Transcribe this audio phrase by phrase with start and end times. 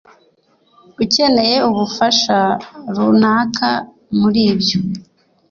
[1.03, 2.37] ukeneye ubufasha
[2.95, 3.69] runaka
[4.19, 4.79] muribyo